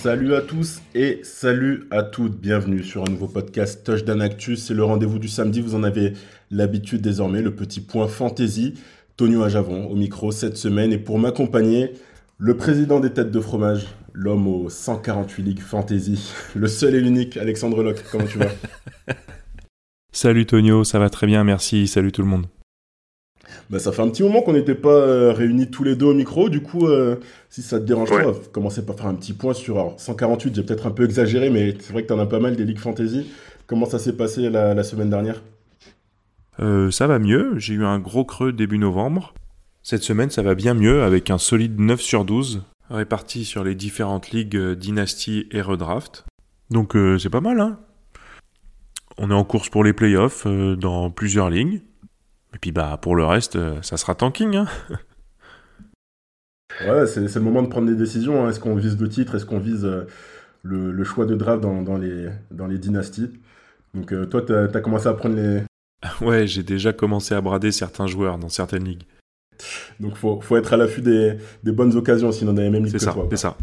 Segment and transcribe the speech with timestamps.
[0.00, 4.72] Salut à tous et salut à toutes, bienvenue sur un nouveau podcast Touchdown Actus, c'est
[4.72, 6.14] le rendez-vous du samedi, vous en avez
[6.50, 8.74] l'habitude désormais, le petit point fantasy,
[9.18, 10.92] Tonio Ajavon au micro cette semaine.
[10.92, 11.92] Et pour m'accompagner,
[12.38, 17.36] le président des têtes de fromage, l'homme aux 148 ligues fantasy, le seul et l'unique
[17.36, 18.48] Alexandre Locke, comment tu vas?
[20.12, 21.86] Salut Tonio, ça va très bien, merci.
[21.86, 22.46] Salut tout le monde.
[23.70, 26.14] bah, Ça fait un petit moment qu'on n'était pas euh, réunis tous les deux au
[26.14, 27.16] micro, du coup, euh,
[27.48, 28.22] si ça te dérange Ouais.
[28.22, 30.90] pas, on va commencer par faire un petit point sur alors, 148, j'ai peut-être un
[30.90, 33.30] peu exagéré, mais c'est vrai que tu en as pas mal des ligues fantasy.
[33.66, 35.42] Comment ça s'est passé la, la semaine dernière?
[36.60, 39.32] Euh, ça va mieux, j'ai eu un gros creux début novembre.
[39.82, 43.74] Cette semaine, ça va bien mieux avec un solide 9 sur 12 réparti sur les
[43.74, 46.24] différentes ligues Dynasty et Redraft.
[46.70, 47.78] Donc euh, c'est pas mal, hein
[49.18, 51.82] On est en course pour les playoffs euh, dans plusieurs ligues.
[52.54, 54.66] Et puis bah pour le reste, euh, ça sera tanking, hein
[56.86, 58.44] Ouais, c'est le moment de prendre des décisions.
[58.44, 58.50] hein.
[58.50, 60.06] Est-ce qu'on vise le titre Est-ce qu'on vise euh,
[60.62, 63.30] le, le choix de draft dans, dans les, dans les dynasties?
[63.94, 65.62] Donc toi, tu as, commencé à prendre les...
[66.22, 69.02] Ouais, j'ai déjà commencé à brader certains joueurs dans certaines ligues.
[70.00, 72.84] Donc faut, faut être à l'affût des, des bonnes occasions, sinon on a les mêmes
[72.84, 73.56] ligues C'est que ça, c'est ça.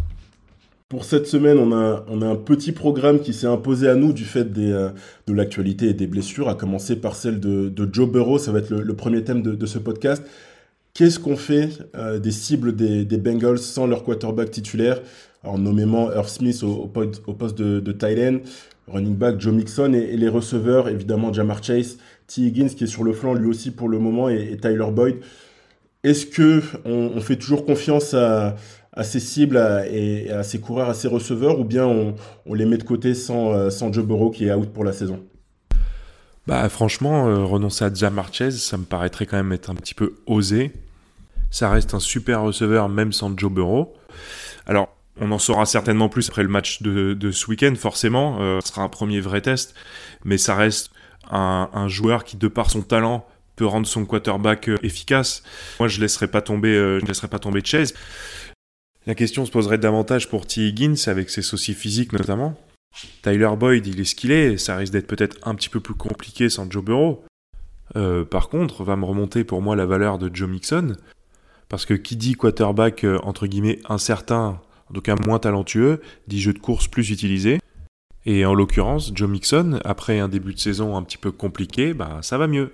[0.90, 4.48] Pour cette semaine, on a, un petit programme qui s'est imposé à nous du fait
[4.58, 4.90] euh,
[5.28, 8.40] de l'actualité et des blessures, à commencer par celle de, Joe Burrow.
[8.40, 10.24] Ça va être le, premier thème de, ce podcast.
[10.96, 15.00] Qu'est-ce qu'on fait euh, des cibles des, Bengals sans leur quarterback titulaire
[15.44, 18.40] Alors, nommément Irv Smith au, poste, de, de tight end,
[18.88, 22.42] running back Joe Mixon et, les receveurs, évidemment Jamar Chase, T.
[22.42, 25.18] Higgins qui est sur le flanc lui aussi pour le moment et, et Tyler Boyd.
[26.04, 28.56] Est-ce que on, on fait toujours confiance à,
[29.00, 29.58] à ces cibles
[29.90, 33.54] et à ces coureurs, à ces receveurs, ou bien on, les met de côté sans,
[33.54, 35.24] euh, sans Joe Burrow qui est out pour la saison?
[36.48, 39.94] Bah franchement, euh, renoncer à Jamar Chase, ça me paraîtrait quand même être un petit
[39.94, 40.74] peu osé.
[41.50, 43.94] Ça reste un super receveur même sans Joe Burrow.
[44.66, 44.90] Alors,
[45.22, 48.38] on en saura certainement plus après le match de, ce week-end, forcément.
[48.42, 49.76] Euh, ce sera un premier vrai test.
[50.26, 50.92] Mais ça reste
[51.32, 55.44] un, joueur qui, de par son talent, peut rendre son quarterback efficace.
[55.80, 57.94] Moi, je laisserai pas tomber, euh, laisserai pas tomber Chase.
[59.08, 60.68] La question se poserait davantage pour T.
[60.68, 62.60] Higgins, avec ses soucis physiques notamment.
[63.22, 65.94] Tyler Boyd, il est ce qu'il est, ça risque d'être peut-être un petit peu plus
[65.94, 67.24] compliqué sans Joe Burrow.
[67.96, 70.96] Euh, par contre, va me remonter pour moi la valeur de Joe Mixon,
[71.70, 76.42] parce que qui dit quarterback euh, entre guillemets incertain, en tout cas moins talentueux, dit
[76.42, 77.60] jeu de course plus utilisé.
[78.26, 82.20] Et en l'occurrence, Joe Mixon, après un début de saison un petit peu compliqué, bah
[82.22, 82.74] ça va mieux.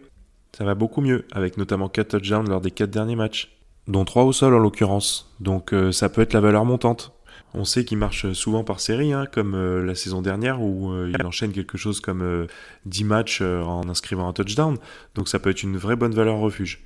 [0.58, 3.55] Ça va beaucoup mieux, avec notamment 4 touchdowns lors des 4 derniers matchs,
[3.88, 5.34] dont 3 au sol en l'occurrence.
[5.40, 7.16] Donc euh, ça peut être la valeur montante.
[7.58, 11.10] On sait qu'il marche souvent par série, hein, comme euh, la saison dernière où euh,
[11.18, 12.48] il enchaîne quelque chose comme euh,
[12.86, 14.78] 10 matchs en inscrivant un touchdown.
[15.16, 16.84] Donc ça peut être une vraie bonne valeur refuge.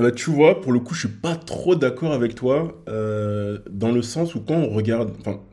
[0.00, 3.90] Eh tu vois, pour le coup, je suis pas trop d'accord avec toi, euh, dans
[3.90, 5.10] le sens où quand on regarde,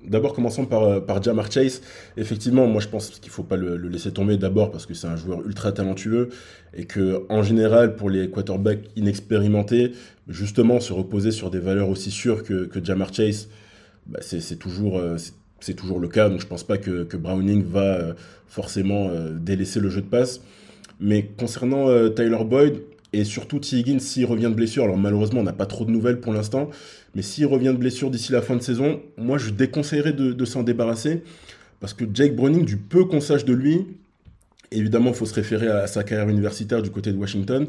[0.07, 1.81] d'abord commençons par, euh, par Jamar Chase,
[2.15, 5.15] effectivement, moi je pense qu'il faut pas le, laisser tomber d'abord parce que c'est un
[5.15, 6.29] joueur ultra talentueux
[6.75, 9.93] et que en général, pour les quarterbacks inexpérimentés,
[10.27, 13.47] justement, se reposer sur des valeurs aussi sûres que, que Jamar Chase,
[14.05, 15.17] bah, c'est toujours, euh,
[15.59, 18.15] c'est- toujours le cas, donc je pense pas que, Browning va
[18.47, 20.41] forcément délaisser le jeu de passe.
[20.99, 22.75] Mais concernant Tyler Boyd,
[23.15, 23.77] et surtout T.
[23.77, 26.69] Higgins, s'il revient de blessure, alors malheureusement on n'a pas trop de nouvelles pour l'instant,
[27.15, 30.63] mais s'il revient de blessure d'ici la fin de saison, moi je déconseillerais de, s'en
[30.63, 31.23] débarrasser,
[31.79, 33.87] parce que Jake Browning, du peu qu'on sache de lui,
[34.71, 37.67] évidemment il faut se référer à sa carrière universitaire du côté de Washington,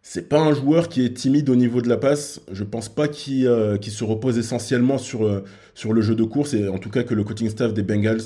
[0.00, 3.06] c'est pas un joueur qui est timide au niveau de la passe, je pense pas
[3.06, 5.44] qu'il euh, se repose essentiellement sur, euh,
[5.74, 8.22] sur le jeu de course, et en tout cas que le coaching staff des Bengals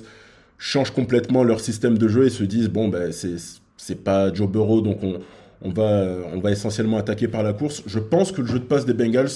[0.56, 4.82] change complètement leur système de jeu et se disent, bon ben c'est pas Joe Burrow,
[4.82, 5.20] donc on,
[5.62, 7.82] on va, essentiellement attaquer par la course.
[7.86, 9.30] Je pense que le jeu de passe des Bengals,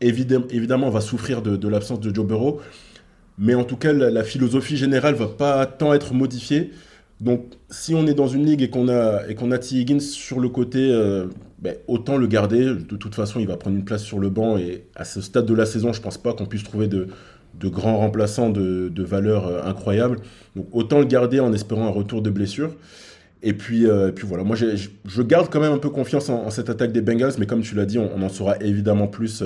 [0.00, 2.60] évidem- évidemment, va souffrir de, l'absence de Joe Burrow.
[3.38, 6.72] Mais en tout cas, la, philosophie générale va pas tant être modifiée.
[7.20, 9.76] Donc, si on est dans une ligue et qu'on a, T.
[9.76, 11.26] Higgins sur le côté, euh,
[11.58, 12.64] ben, autant le garder.
[12.64, 14.58] De toute façon, il va prendre une place sur le banc.
[14.58, 17.08] Et à ce stade de la saison, je pense pas qu'on puisse trouver de,
[17.58, 20.18] grands remplaçants de, de valeur incroyable.
[20.56, 22.74] Donc autant le garder en espérant un retour de blessure.
[23.42, 23.86] Et puis,
[24.22, 27.46] voilà, moi je garde quand même un peu confiance en, cette attaque des Bengals, mais
[27.46, 29.42] comme tu l'as dit, on, en saura évidemment plus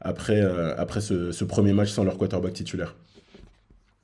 [0.00, 0.40] après,
[0.76, 2.94] après ce, ce, premier match sans leur quarterback titulaire.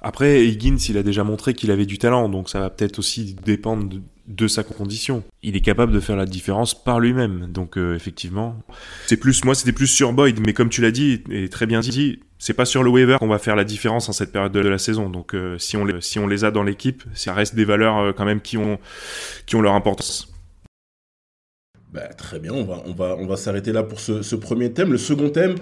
[0.02, 3.37] Après, Higgins, il a déjà montré qu'il avait du talent, donc ça va peut-être aussi
[3.44, 3.88] dépendre
[4.26, 5.23] de, sa condition.
[5.43, 8.56] Il est capable de faire la différence par lui-même, donc euh, effectivement,
[9.06, 11.81] c'est plus, moi c'était plus sur Boyd, mais comme tu l'as dit et très bien
[11.81, 14.61] dit, c'est pas sur le waiver qu'on va faire la différence en cette période de
[14.61, 15.11] la saison.
[15.11, 17.99] Donc euh, si on les, si on les a dans l'équipe, ça reste des valeurs
[17.99, 18.79] euh, quand même qui ont,
[19.44, 20.32] qui ont leur importance.
[21.93, 24.73] Bah, très bien, on va, on va, on va s'arrêter là pour ce, ce premier
[24.73, 24.93] thème.
[24.93, 25.56] Le second thème,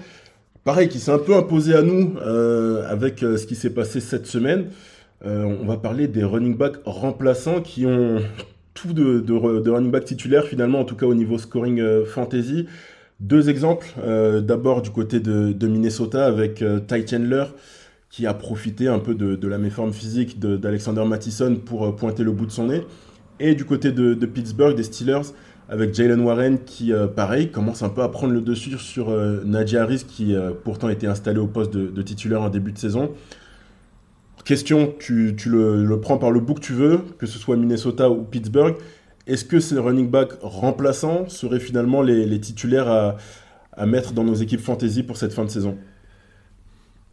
[0.63, 3.99] pareil, qui s'est un peu imposé à nous euh, avec euh, ce qui s'est passé
[3.99, 4.67] cette semaine.
[5.25, 8.21] Euh, on va parler des running backs remplaçants qui ont
[8.73, 12.67] tout de, de, running back titulaires finalement, en tout cas au niveau scoring fantasy.
[13.19, 13.87] Deux exemples.
[14.41, 17.43] D'abord du côté de, Minnesota avec Ty Chandler
[18.09, 22.45] qui a profité un peu de, la méforme physique d'Alexander Mattison pour pointer le bout
[22.45, 22.83] de son nez.
[23.41, 25.33] Et du côté de, Pittsburgh, des Steelers,
[25.69, 29.43] avec Jalen Warren qui, euh, pareil, commence un peu à prendre le dessus sur euh,
[29.45, 33.11] Nadia Harris qui euh, pourtant était installé au poste de, titulaire en début de saison.
[34.45, 38.23] Question, tu, le, prends par le bout que tu veux, que ce soit Minnesota ou
[38.23, 38.75] Pittsburgh.
[39.27, 43.17] Est-ce que ces running backs remplaçants seraient finalement les, titulaires à,
[43.73, 45.77] à mettre dans nos équipes fantasy pour cette fin de saison?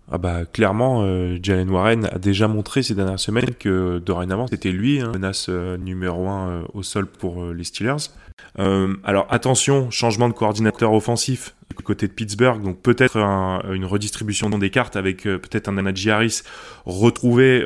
[0.09, 4.71] Ah bah clairement, euh, Jalen Warren a déjà montré ces dernières semaines que dorénavant c'était
[4.71, 8.11] lui, hein, menace euh, numéro 1 euh, au sol pour les Steelers.
[8.57, 14.71] alors attention, changement de coordinateur offensif du côté de Pittsburgh, donc peut-être une redistribution des
[14.71, 16.43] cartes avec peut-être un Najee Harris
[16.85, 17.65] retrouvé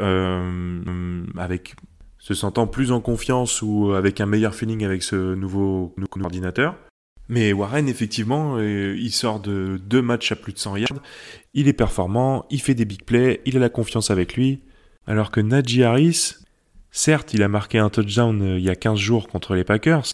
[1.36, 1.74] avec
[2.18, 6.74] se sentant plus en confiance ou avec un meilleur feeling avec ce nouveau, nouveau coordinateur.
[7.30, 11.00] Mais Warren, effectivement, euh, il sort de deux matchs à plus de 100 yards.
[11.54, 14.62] Il est performant, il fait des big plays, il a la confiance avec lui.
[15.06, 16.34] Alors que Najee Harris,
[16.90, 20.06] certes, il a marqué un touchdown euh, il y a 15 jours contre les Packers,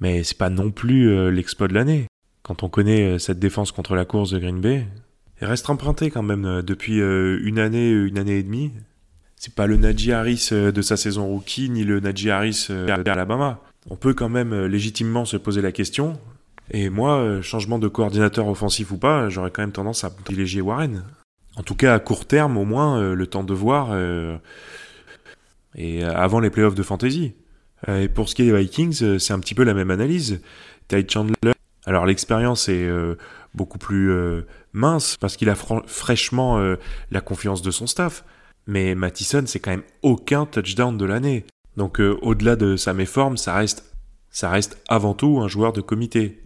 [0.00, 2.08] mais c'est pas non plus euh, l'exploit de l'année.
[2.42, 4.86] Quand on connaît cette défense contre la course de Green Bay,
[5.40, 8.72] il reste emprunté quand même depuis une année, une année et demie.
[9.36, 13.60] C'est pas le Najee Harris de sa saison rookie, ni le Najee Harris d'Alabama.
[13.88, 16.18] On peut quand même légitimement se poser la question
[16.70, 20.60] et moi, euh, changement de coordinateur offensif ou pas, j'aurais quand même tendance à privilégier
[20.60, 21.04] Warren.
[21.56, 23.88] En tout cas, à court terme, au moins, euh, le temps de voir.
[23.90, 24.36] Euh,
[25.74, 27.34] et avant les playoffs de fantasy.
[27.86, 30.42] et pour ce qui est des Vikings, c'est un petit peu la même analyse.
[30.88, 31.52] Ty Chandler,
[31.86, 32.90] alors l'expérience est
[33.54, 34.12] beaucoup plus
[34.72, 36.60] mince parce qu'il a fraîchement
[37.12, 38.24] la confiance de son staff.
[38.66, 41.44] Mais Mattison, c'est quand même aucun touchdown de l'année.
[41.76, 43.94] Donc au-delà de sa méforme, ça reste,
[44.30, 46.40] ça reste avant tout un joueur de comité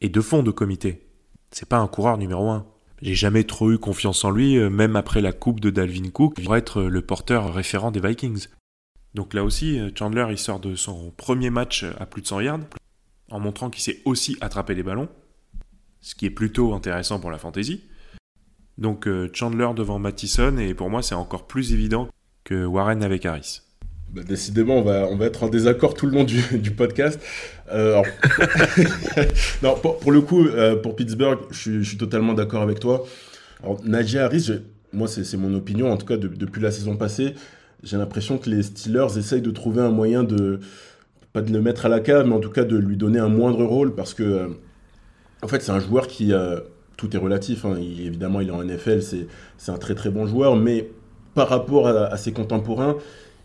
[0.00, 1.06] et de fond de comité.
[1.50, 2.66] C'est pas un coureur numéro un.
[3.02, 6.40] J'ai jamais trop eu confiance en lui, euh, même après la coupe de Dalvin Cook,
[6.42, 8.48] pour être le porteur référent des Vikings.
[9.14, 12.40] Donc là aussi, euh, Chandler il sort de son premier match à plus de 100
[12.40, 12.60] yards,
[13.30, 15.08] en montrant qu'il sait aussi attraper les ballons,
[16.00, 17.84] ce qui est plutôt intéressant pour la fantasy.
[18.76, 22.08] Donc euh, Chandler devant Mattison, et pour moi c'est encore plus évident
[22.44, 23.62] que Warren avec Harris.
[24.12, 27.20] Bah, décidément, on va, on va être en désaccord tout le long du, podcast.
[27.72, 28.02] Euh,
[29.62, 33.04] non, pour, le coup, euh, pour Pittsburgh, je, suis totalement d'accord avec toi.
[33.62, 34.50] Alors, Najee Harris,
[34.92, 37.34] moi, c'est mon opinion, en tout cas, depuis la saison passée,
[37.84, 40.58] j'ai l'impression que les Steelers essayent de trouver un moyen de,
[41.32, 43.28] pas de le mettre à la cave, mais en tout cas de lui donner un
[43.28, 44.48] moindre rôle, parce que, euh,
[45.42, 46.32] en fait, c'est un joueur qui,
[46.96, 47.76] tout est relatif, hein.
[47.76, 50.90] évidemment, il est en NFL, c'est un très très bon joueur, mais
[51.34, 52.96] par rapport à ses contemporains,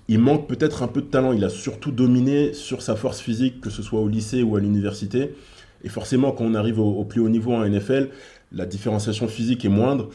[0.08, 1.34] il manque peut-être un peu de talent.
[1.34, 4.60] Il a surtout dominé sur sa force physique, que ce soit au lycée ou à
[4.60, 5.36] l'université.
[5.84, 8.10] Et forcément, quand on arrive au, plus haut niveau en NFL,
[8.52, 10.10] la différenciation physique est moindre.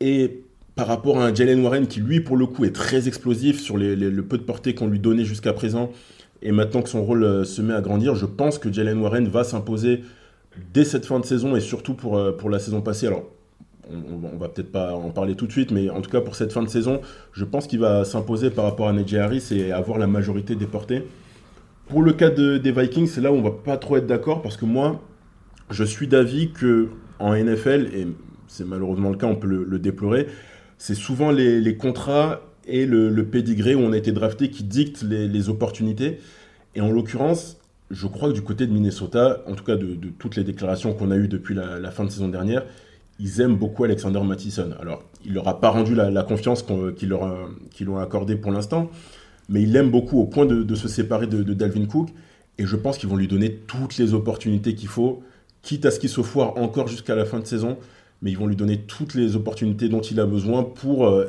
[0.00, 0.42] Et
[0.74, 3.76] par rapport à un Jalen Warren qui, lui, pour le coup, est très explosif sur
[3.76, 5.90] le peu de portée qu'on lui donnait jusqu'à présent,
[6.44, 9.26] et maintenant que son rôle euh, se met à grandir, je pense que Jalen Warren
[9.28, 10.02] va s'imposer
[10.72, 13.06] dès cette fin de saison et surtout pour, euh, pour la saison passée.
[13.06, 13.24] Alors,
[13.90, 16.52] on, va peut-être pas en parler tout de suite, mais en tout cas pour cette
[16.52, 17.00] fin de saison,
[17.32, 20.66] je pense qu'il va s'imposer par rapport à Najee Harris et avoir la majorité des
[20.66, 21.04] portées.
[21.88, 24.56] Pour le cas des Vikings, c'est là où on va pas trop être d'accord parce
[24.56, 25.02] que moi,
[25.70, 26.88] je suis d'avis que
[27.18, 28.06] en NFL, et
[28.46, 30.26] c'est malheureusement le cas, on peut le, déplorer,
[30.78, 35.02] c'est souvent les, contrats et le, le pédigré où on a été drafté qui dictent
[35.02, 36.18] les, opportunités.
[36.74, 37.58] Et en l'occurrence,
[37.90, 41.10] je crois que du côté de Minnesota, en tout cas de, toutes les déclarations qu'on
[41.10, 42.64] a eues depuis la, la, fin de saison dernière,
[43.20, 44.70] ils aiment beaucoup Alexander Mattison.
[44.80, 46.64] Alors, il leur a pas rendu la, confiance
[46.96, 48.90] qu'ils leur ont accordée pour l'instant,
[49.48, 52.08] mais ils l'aiment beaucoup au point de, se séparer de, Dalvin Cook.
[52.58, 55.22] Et je pense qu'ils vont lui donner toutes les opportunités qu'il faut,
[55.62, 57.78] quitte à ce qu'il se foire encore jusqu'à la fin de saison.
[58.22, 61.26] mais ils vont lui donner toutes les opportunités dont il a besoin pour euh,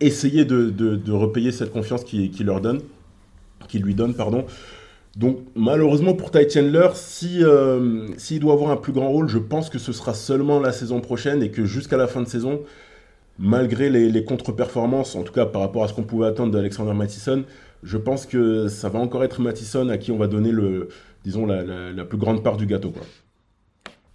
[0.00, 2.80] essayer de, repayer cette confiance qu'il qui leur donne,
[3.68, 4.46] qu'il lui donne, pardon.
[5.18, 6.90] Donc malheureusement pour Ty Chandler,
[7.24, 10.70] euh, s'il doit avoir un plus grand rôle, je pense que ce sera seulement la
[10.70, 12.62] saison prochaine et que jusqu'à la fin de saison,
[13.36, 17.42] malgré les, contre-performances, en tout cas par rapport à ce qu'on pouvait attendre d'Alexander Mattison,
[17.82, 20.88] je pense que ça va encore être Mattison à qui on va donner le,
[21.24, 22.90] disons la, plus grande part du gâteau.
[22.90, 23.02] Quoi.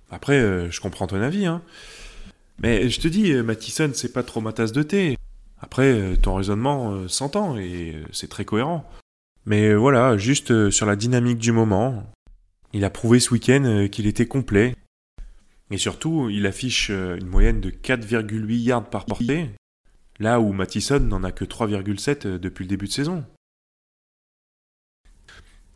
[0.09, 1.61] Après, euh, je comprends ton avis, hein.
[2.59, 5.17] mais je te dis, euh, Mattison, c'est pas trop ma tasse de thé.
[5.59, 8.85] Après, ton raisonnement s'entend et c'est très cohérent.
[9.45, 12.11] Mais euh, voilà, juste euh, sur la dynamique du moment,
[12.71, 14.75] il a prouvé ce week-end euh, qu'il était complet.
[15.71, 19.49] Et surtout, il affiche une moyenne de 4,8 yards par portée,
[20.19, 23.25] là où Mattison n'en a que 3,7 depuis le début de saison.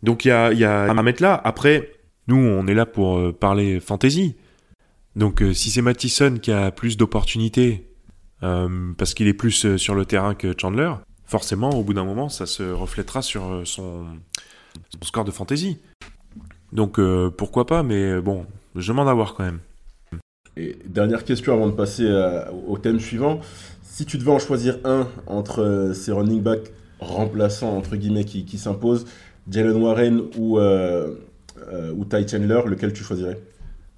[0.03, 1.41] Donc il y a, y a à mettre là.
[1.43, 1.93] Après,
[2.27, 4.36] nous, on est là pour parler fantasy.
[5.15, 7.89] Donc si c'est Mattison qui a plus d'opportunités,
[8.41, 10.93] parce qu'il est plus sur le terrain que Chandler,
[11.27, 14.05] forcément, au bout d'un moment, ça se reflètera sur euh, son,
[15.03, 15.77] score de fantasy.
[16.72, 19.60] Donc euh, pourquoi pas, mais euh, bon, je demande à voir quand même.
[20.55, 22.10] Et dernière question avant de passer
[22.67, 23.41] au thème suivant.
[23.84, 28.57] Si tu devais en choisir un entre ces running backs remplaçants, entre guillemets, qui, qui
[28.57, 29.05] s'imposent,
[29.51, 33.39] Jalen Warren ou, ou Ty Chandler, lequel tu choisirais?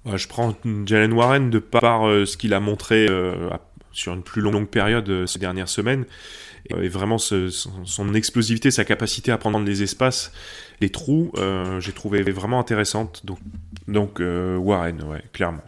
[0.04, 3.08] Je prends Jalen Warren de par ce qu'il a montré
[3.92, 6.04] sur une plus longue période ces dernières semaines.
[6.68, 10.32] Et vraiment, son, explosivité, sa capacité à prendre les espaces,
[10.80, 13.24] les trous, euh, j'ai trouvé vraiment intéressante.
[13.88, 15.62] Donc, euh, Warren, ouais, clairement.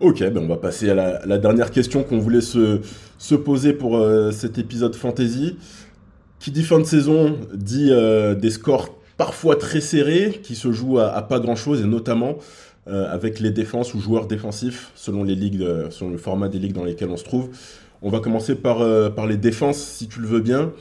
[0.00, 2.80] Ok, ben on va passer à la, dernière question qu'on voulait se,
[3.18, 5.56] se, poser pour euh, cet épisode fantasy.
[6.40, 7.90] Qui dit fin de saison dit
[8.36, 12.36] des scores parfois très serrés qui se jouent à, pas grand chose et notamment
[12.86, 16.84] avec les défenses ou joueurs défensifs selon les ligues, selon le format des ligues dans
[16.84, 17.48] lesquelles on se trouve.
[18.06, 20.72] On va commencer par, euh, par les défenses, si tu le veux bien.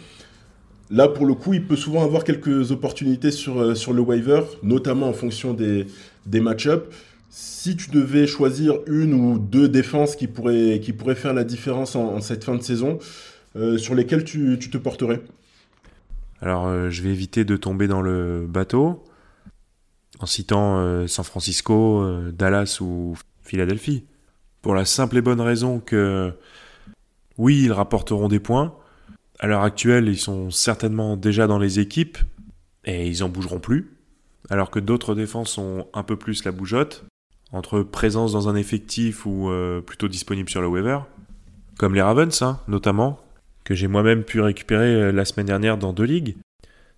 [0.92, 4.42] Là, pour le coup, il peut souvent avoir quelques opportunités sur, euh, sur le waiver,
[4.62, 5.88] notamment en fonction des,
[6.26, 6.84] des match-ups.
[7.30, 11.96] Si tu devais choisir une ou deux défenses qui pourraient, qui pourraient faire la différence
[11.96, 13.00] en, cette fin de saison,
[13.56, 15.22] euh, sur lesquelles tu, te porterais?
[16.42, 19.02] Alors, je vais éviter de tomber dans le bateau
[20.20, 24.04] en citant San Francisco, Dallas ou Philadelphie.
[24.62, 26.34] Pour la simple et bonne raison que
[27.38, 28.76] oui, ils rapporteront des points.
[29.40, 32.18] À l'heure actuelle, ils sont certainement déjà dans les équipes
[32.86, 33.98] et ils en bougeront plus.
[34.50, 37.06] Alors que d'autres défenses ont un peu plus la bougeotte,
[37.52, 41.00] entre présence dans un effectif ou euh, plutôt disponible sur le waiver.
[41.78, 43.20] Comme les Ravens, hein, notamment,
[43.64, 46.38] que j'ai moi-même pu récupérer euh, la semaine dernière dans deux ligues.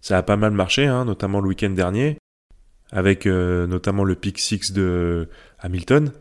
[0.02, 2.18] Ça a pas mal marché, hein, notamment le week-end dernier,
[2.92, 6.12] avec euh, notamment le pick 6 de Hamilton.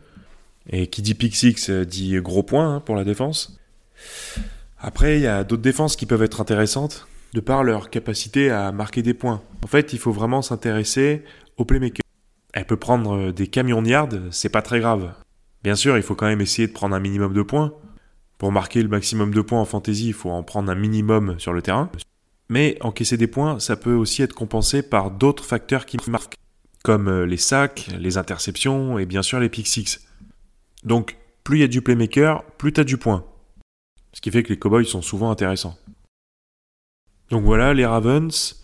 [0.69, 3.59] Et qui dit pick 6 dit gros point hein, pour la défense.
[4.79, 8.71] Après, il y a d'autres défenses qui peuvent être intéressantes de par leur capacité à
[8.71, 9.41] marquer des points.
[9.63, 11.23] En fait, il faut vraiment s'intéresser
[11.57, 12.03] au playmaker.
[12.53, 15.13] Elle peut prendre des camions de yards, c'est pas très grave.
[15.63, 17.73] Bien sûr, il faut quand même essayer de prendre un minimum de points.
[18.37, 21.51] Pour marquer le maximum de points en fantasy, il faut en prendre un minimum sur
[21.51, 21.89] le terrain.
[22.49, 26.35] Mais encaisser des points, ça peut aussi être compensé par d'autres facteurs qui marquent,
[26.83, 30.01] comme les sacs, les interceptions et bien sûr les pick six.
[30.83, 33.25] Donc, plus il y a du playmaker, plus tu as du point.
[34.15, 35.77] Ce qui fait que les Cowboys sont souvent intéressants.
[37.29, 38.63] Donc voilà, les Ravens.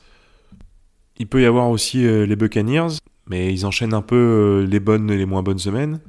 [1.17, 4.79] Il peut y avoir aussi euh, les Buccaneers, mais ils enchaînent un peu euh, les
[4.79, 6.00] bonnes et les moins bonnes semaines.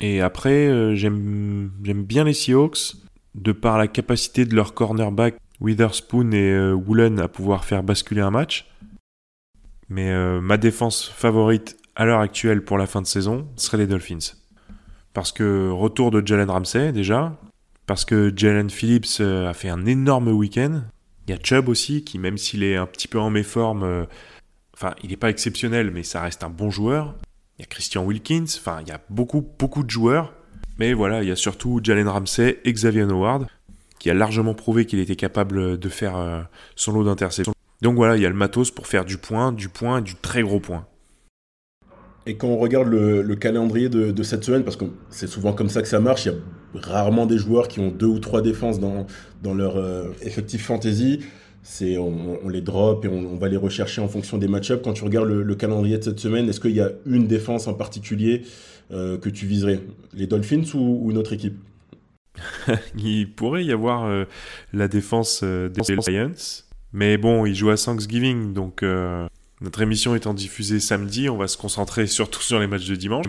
[0.00, 2.96] Et après, euh, j'aime bien les Seahawks,
[3.34, 8.30] de par la capacité de leur cornerback Witherspoon et Woolen à pouvoir faire basculer un
[8.30, 8.66] match.
[9.90, 14.36] Mais ma défense favorite à l'heure actuelle pour la fin de saison serait les Dolphins.
[15.12, 17.38] Parce que retour de Jalen Ramsey déjà,
[17.90, 20.82] parce que Jalen Phillips euh, a fait un énorme week-end.
[21.26, 24.04] Il y a Chubb aussi, qui même s'il est un petit peu en méforme, euh,
[24.74, 27.16] enfin, il n'est pas exceptionnel, mais ça reste un bon joueur.
[27.58, 30.32] Il y a Christian Wilkins, enfin, il y a beaucoup, beaucoup de joueurs.
[30.78, 33.48] Mais voilà, il y a surtout Jalen Ramsey et Xavier Howard,
[33.98, 36.42] qui a largement prouvé qu'il était capable de faire euh,
[36.76, 37.54] son lot d'interceptions.
[37.82, 40.42] Donc voilà, il y a le matos pour faire du point, du point du très
[40.42, 40.86] gros point.
[42.26, 45.82] Et quand on regarde le, calendrier de, cette semaine, parce que c'est souvent comme ça
[45.82, 46.38] que ça marche, il y a
[46.74, 49.06] rarement des joueurs qui ont deux ou trois défenses dans,
[49.42, 51.20] dans leur euh, effectif fantasy.
[51.62, 54.80] C'est, on, les drop et on, va les rechercher en fonction des match-ups.
[54.82, 57.74] Quand tu regardes le, calendrier de cette semaine, est-ce qu'il y a une défense en
[57.74, 58.42] particulier
[58.92, 59.80] euh, que tu viserais?
[60.14, 61.58] Les Dolphins ou, une autre équipe?
[62.96, 64.24] Il pourrait y avoir euh,
[64.72, 66.32] la défense des Lions.
[66.92, 68.82] Mais bon, ils jouent à Thanksgiving, donc
[69.60, 73.26] notre émission étant diffusée samedi, on va se concentrer surtout sur les matchs de dimanche.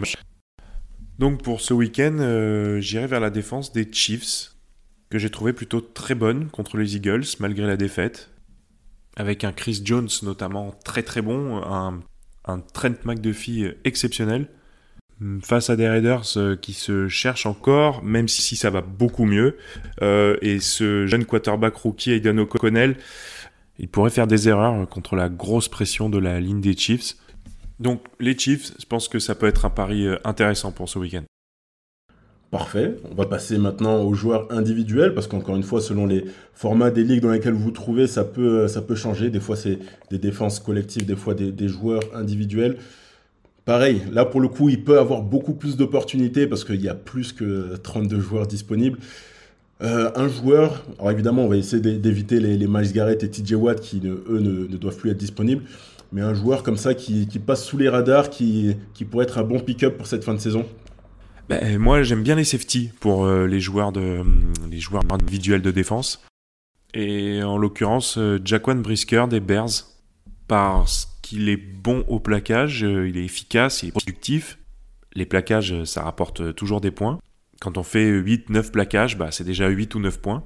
[1.21, 4.55] Donc pour ce week-end, euh, j'irai vers la défense des Chiefs,
[5.11, 8.31] que j'ai trouvé plutôt très bonne contre les Eagles, malgré la défaite.
[9.15, 12.01] Avec un Chris Jones notamment très très bon, un,
[12.73, 14.47] Trent McDuffie exceptionnel
[15.43, 19.57] face à des Raiders euh, qui se cherchent encore, même si ça va beaucoup mieux.
[20.01, 22.97] Euh, et ce jeune quarterback rookie, Aidan O'Connell,
[23.77, 27.15] il pourrait faire des erreurs contre la grosse pression de la ligne des Chiefs.
[27.81, 30.99] Donc les Chiefs, je pense que ça peut être un pari euh, intéressant pour ce
[30.99, 31.23] week-end.
[32.51, 32.95] Parfait.
[33.09, 37.03] On va passer maintenant aux joueurs individuels parce qu'encore une fois, selon les formats des
[37.03, 39.29] ligues dans lesquelles vous vous trouvez, ça peut, peut changer.
[39.29, 42.77] Des fois, c'est des défenses collectives, des fois des, des joueurs individuels.
[43.63, 46.95] Pareil, là pour le coup, il peut avoir beaucoup plus d'opportunités parce qu'il y a
[46.95, 48.97] plus que 32 joueurs disponibles.
[49.81, 53.53] Euh, un joueur, alors évidemment, on va essayer d'éviter les, les, Miles Garrett et TJ
[53.53, 55.63] Watt qui, eux, ne, doivent plus être disponibles.
[56.11, 58.75] Mais un joueur comme ça qui, passe sous les radars, qui,
[59.09, 60.65] pourrait être un bon pick-up pour cette fin de saison
[61.49, 64.21] ben, Moi, j'aime bien les safety pour euh, les, joueurs de,
[64.69, 66.23] les joueurs individuels de défense.
[66.93, 69.87] Et en l'occurrence, euh, Jaquan Brisker des Bears.
[70.51, 74.57] Parce qu'il est bon au plaquage, euh, il est efficace, il est productif.
[75.13, 77.19] Les plaquages, euh, ça rapporte euh, toujours des points.
[77.61, 80.43] Quand on fait 8-9 plaquages, bah, c'est déjà 8 ou 9 points.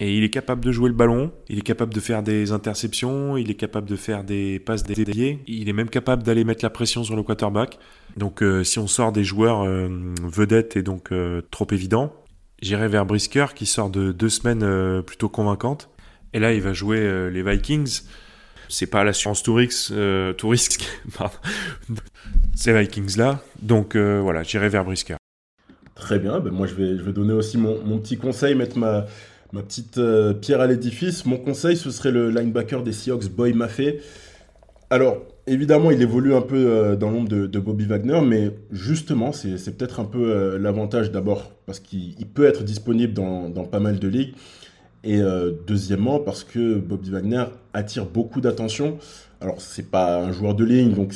[0.00, 3.36] Et il est capable de jouer le ballon, il est capable de faire des interceptions,
[3.36, 6.70] il est capable de faire des passes dédiées, il est même capable d'aller mettre la
[6.70, 7.78] pression sur le quarterback.
[8.16, 11.12] Donc si on sort des joueurs vedettes et donc
[11.52, 12.12] trop évidents,
[12.60, 15.88] j'irai vers Brisker qui sort de deux semaines plutôt convaincantes.
[16.32, 18.02] Et là, il va jouer les Vikings
[18.68, 20.68] c'est pas l'assurance Tourix, euh, Tourix
[22.54, 23.42] ces Vikings là.
[23.62, 25.16] Donc euh, voilà, j'irai vers Brisker.
[25.94, 28.78] Très bien, ben moi je vais, je vais donner aussi mon, mon petit conseil, mettre
[28.78, 29.06] ma,
[29.54, 31.24] ma petite euh, pierre à l'édifice.
[31.24, 34.00] Mon conseil, ce serait le linebacker des Seahawks, Boy Maffei.
[34.90, 39.76] Alors, évidemment, il évolue un peu euh, dans l'ombre de, Bobby Wagner, mais justement, c'est
[39.76, 44.08] peut-être un peu l'avantage d'abord, parce qu'il peut être disponible dans, dans, pas mal de
[44.08, 44.34] ligues.
[45.04, 47.44] Et euh, deuxièmement, parce que Bobby Wagner
[47.74, 48.98] attire beaucoup d'attention.
[49.42, 51.14] Alors, c'est pas un joueur de ligne, donc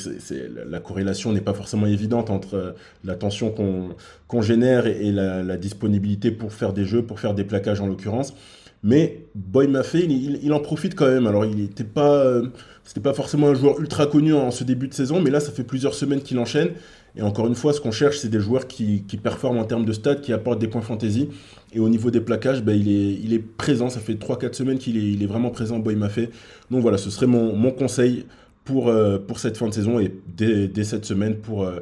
[0.69, 2.71] la corrélation n'est pas forcément évidente entre euh,
[3.03, 7.87] l'attention qu'on, génère et, la, disponibilité pour faire des jeux, pour faire des plaquages en
[7.87, 8.35] l'occurrence.
[8.83, 11.25] Mais Boy Maffei, il, il, en profite quand même.
[11.25, 12.49] Alors, il n'était pas, euh,
[12.89, 15.51] c'était pas forcément un joueur ultra connu en ce début de saison, mais là, ça
[15.51, 16.69] fait plusieurs semaines qu'il enchaîne.
[17.15, 19.93] Et encore une fois, ce qu'on cherche, c'est des joueurs qui, performent en termes de
[19.93, 21.29] stats, qui apportent des points fantasy.
[21.71, 23.91] Et au niveau des plaquages, ben, il, est, présent.
[23.91, 26.31] Ça fait 3-4 semaines qu'il est, il est vraiment présent, Boy Maffei.
[26.71, 28.25] Donc voilà, ce serait mon, mon conseil
[28.65, 31.81] pour, euh, cette fin de saison et dès, cette semaine pour, euh,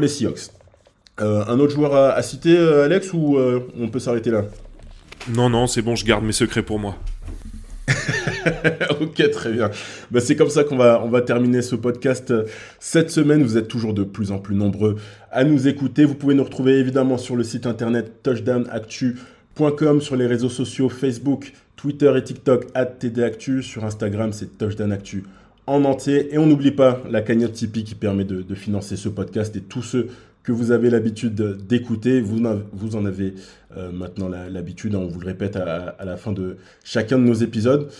[0.00, 0.52] les Seahawks.
[1.20, 3.38] Euh, un autre joueur à citer, Alex, ou
[3.76, 4.44] on peut s'arrêter là?
[5.34, 6.96] Non, non, c'est bon, je garde mes secrets pour moi.
[9.00, 9.70] ok, très bien.
[10.10, 12.32] Bah, c'est comme ça qu'on va, terminer ce podcast
[12.78, 13.42] cette semaine.
[13.42, 14.96] Vous êtes toujours de plus en plus nombreux
[15.30, 16.04] à nous écouter.
[16.04, 21.52] Vous pouvez nous retrouver évidemment sur le site internet touchdownactu.com, sur les réseaux sociaux Facebook,
[21.76, 22.66] Twitter et TikTok,
[22.98, 23.62] TDActu.
[23.62, 25.24] Sur Instagram, c'est touchdownactu
[25.66, 26.34] en entier.
[26.34, 29.82] Et on n'oublie pas la cagnotte Tipeee qui permet de financer ce podcast et tous
[29.82, 30.08] ceux
[30.48, 31.34] que vous avez l'habitude
[31.68, 32.22] d'écouter.
[32.22, 32.40] Vous,
[32.72, 33.34] vous en avez
[33.76, 37.34] euh, maintenant l'habitude, hein, on vous le répète à, la fin de chacun de nos
[37.34, 37.90] épisodes.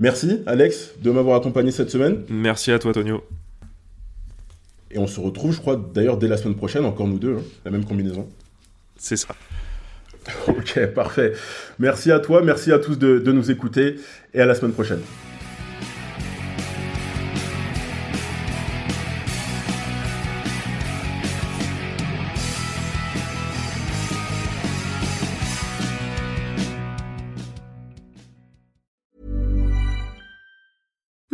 [0.00, 2.18] Merci Alex de m'avoir accompagné cette semaine.
[2.28, 3.24] Merci à toi Tonio.
[4.90, 7.42] Et on se retrouve, je crois, d'ailleurs dès la semaine prochaine, encore nous deux, hein,
[7.64, 8.28] la même combinaison.
[8.98, 9.34] C'est ça.
[10.48, 11.32] Ok, parfait.
[11.78, 13.96] Merci à toi, merci à tous de nous écouter
[14.34, 15.00] et à la semaine prochaine.